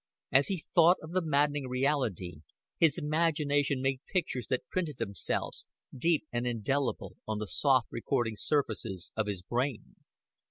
[0.31, 2.41] As he thought of the maddening reality,
[2.79, 9.11] his imagination made pictures that printed themselves, deep and indelible, on the soft recording surfaces
[9.15, 9.97] of his brain.